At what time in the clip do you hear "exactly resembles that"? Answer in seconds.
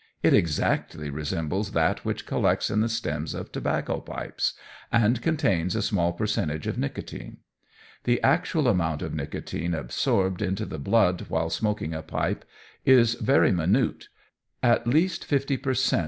0.33-2.03